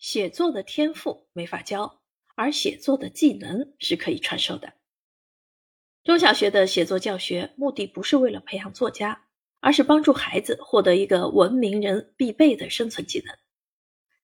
[0.00, 2.00] 写作的天赋没法教，
[2.34, 4.72] 而写作的技能是可以传授的。
[6.02, 9.26] 中小学的写作教学目的不是为了培养作家，
[9.60, 13.36] 而是帮助孩子获得一个文明人必备的生存技能。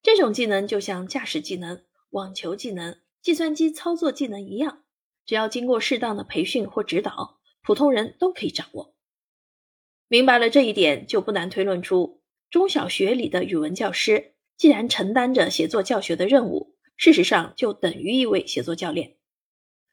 [0.02, 4.84] 这种技能就像驾驶技能、网球技能、计算机操作技能一样，
[5.26, 8.94] 只要经过适当的培训或指导，普通人都可以掌握。
[10.08, 19.16] 明白了这一点，就不难推论出，中小学里的语文教师既然承担着写作教学的任务，事实上就等于一位写作教练。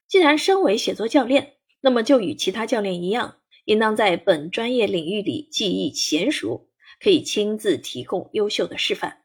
[0.08, 9.24] 既然身为写作教练，那么就与其他教练一样，应当在本专业领域里技艺娴熟，可以亲自提供优秀的示范，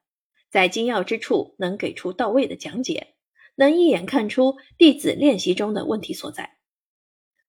[0.51, 3.15] 在精要之处能给出到位的讲解，
[3.55, 6.59] 能一眼看出弟子练习中的问题所在。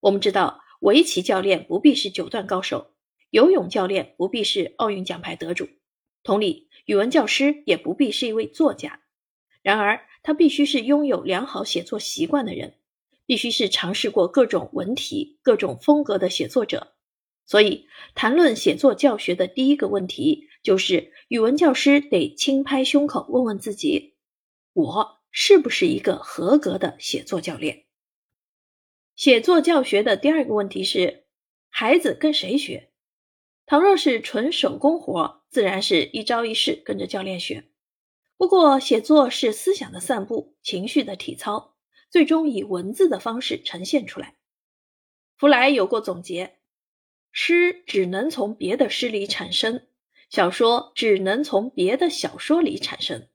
[0.02, 2.94] 我们知道，围棋教练不必是九段高手，
[3.31, 5.67] 游泳教练不必是奥运奖牌得主，
[6.23, 9.02] 同理，语文教师也不必是一位作家。
[9.62, 12.76] 然而，他必须是拥有良好写作习惯的人。
[13.26, 16.95] 必须是尝试过各种文体、各种风格的写作者，
[17.45, 24.16] 所以谈论写作教学的第一个问题就是：语文教师得轻拍胸口，问问自己，
[24.73, 27.86] 我是不是一个合格的写作教练？
[29.16, 31.26] 写作教学的第二个问题是：
[31.70, 32.89] 孩子跟谁学？
[33.70, 37.66] 倘若是纯手工活，自然是一招一式跟着教练学。
[38.36, 41.76] 不过，写作是思想的散步，情绪的体操。
[42.09, 44.38] 最终以文字的方式呈现出来。
[45.38, 46.58] 弗莱有过总结：
[47.31, 49.86] 诗只能从别的诗里产生，
[50.31, 53.28] 小说只能从别的小说里产生。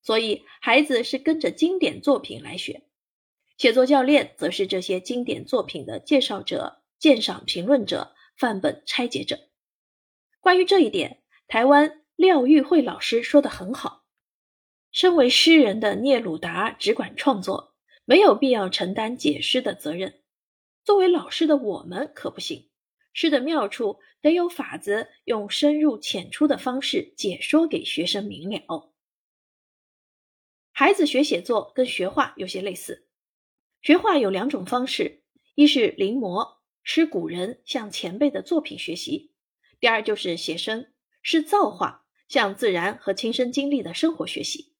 [0.00, 2.84] 所以，孩子是跟着经典作品来学，
[3.58, 9.40] 写作教练则是这些经典作品的介绍者、鉴赏评论者、范本拆解者。
[10.46, 14.04] 关于这一点，台湾廖玉慧老师说的很好：
[14.92, 17.74] 身为诗人的聂鲁达只管创作。
[18.04, 20.22] 没有必要承担解诗的责任。
[20.84, 22.70] 作为老师的我们可不行，
[23.12, 28.92] 诗的妙处得有法子，用深入浅出的方式解说给学生明了。
[30.70, 33.08] 孩子学写作跟学画有些类似，
[33.82, 35.24] 学画有两种方式：
[35.56, 39.32] 一是临摹，师古人向前辈的作品学习；
[39.80, 40.86] 第二就是写生，
[41.22, 44.74] 是造化，向自然和亲身经历的生活学习。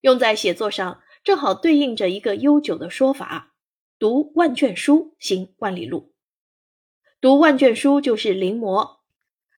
[0.00, 1.02] 用在写作上。
[1.24, 3.54] 正好对应着一个悠久的说法：
[3.96, 6.16] 读万卷书，行万里路。
[7.20, 8.96] 读万卷书就是临摹，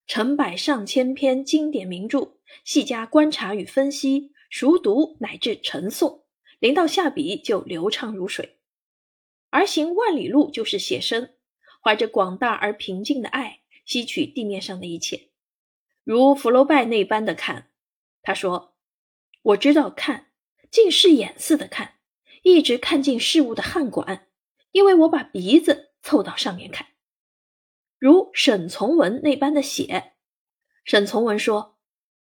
[0.06, 2.36] 成百上千篇经典名著，
[2.66, 6.24] 细加观察与分析，熟读乃至成诵，
[6.58, 8.58] 临到下笔就流畅如水；
[9.48, 11.30] 而行万里路就是写生，
[11.82, 15.30] 怀着广大而平静的爱，吸取地面上的一切，
[16.02, 17.70] 如福楼拜那般的看。
[18.22, 18.76] 他说
[19.42, 20.30] ：“我知道看。”
[20.70, 22.00] 近视眼似的看，
[22.42, 24.26] 一直看进事物的汗管，
[24.72, 26.88] 因为我把鼻子凑到上面看。
[27.96, 30.14] 如沈从文那般的写，
[30.84, 31.78] 沈从文说：“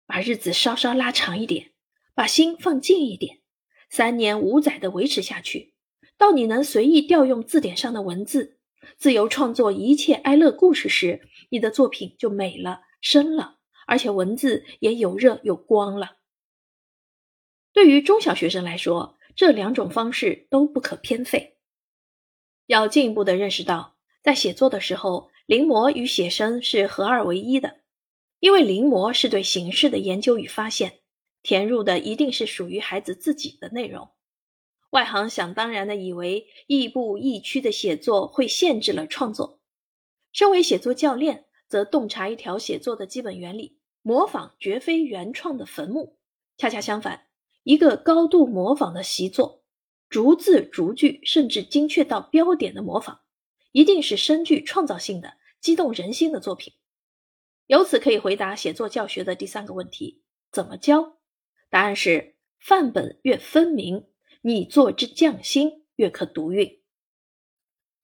[0.04, 1.74] 把日子稍稍拉长一点，
[2.12, 3.42] 把心放近一点，
[3.88, 5.74] 三年五载的维持下去，
[6.18, 8.53] 到你能随意调用字典上的文字，
[8.96, 16.18] 自由创作一切哀乐故事时，你的作品就美了、深了，而且文字也有热有光了。”
[17.72, 21.58] 对于中小学生来说，这两种方式都不可偏废。
[22.66, 27.80] 要进一步的认识到，在写作的时候，临摹与写生是合二为一的。
[28.40, 31.00] 因为临摹是对形式的研究与发现，
[31.42, 34.13] 填入的一定是属于孩子自己的内容。
[34.94, 39.58] 外行想当然的以为亦步亦趋的写作会限制了创作。
[40.32, 46.16] 身为写作教练，则洞察一条写作的基本原理：模仿绝非原创的坟墓。
[46.56, 47.26] 恰恰相反。
[47.64, 49.64] 一个高度模仿的习作，
[50.08, 53.22] 逐字逐句，甚至精确到标点的模仿，
[53.72, 56.74] 一定是深具创造性的、激动人心的作品。
[57.66, 60.22] 由此可以回答写作教学的第三个问题：
[60.52, 61.16] 怎么教？
[61.68, 64.06] 答案是范本越分明，
[64.46, 66.82] 拟作之匠心越可独运。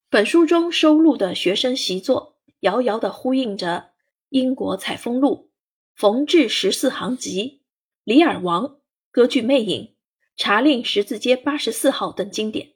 [0.09, 3.67] 本书中收录的学生习作，遥遥地呼应着
[4.31, 5.29] 《英国采风录》
[5.95, 7.43] 《冯至十四行集》
[8.05, 8.65] 《李尔王》。
[9.11, 9.83] 歌剧《魅影》
[10.35, 12.73] 《查令十字街八十四号》等经典，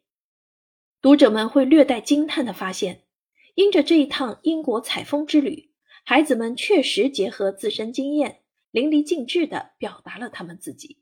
[1.00, 3.04] 读者们会略带惊叹的发现，
[3.54, 5.72] 因着这一趟英国采风之旅，
[6.04, 10.98] 孩子们确实结合自身经验，淋漓尽致的表达了他们自己。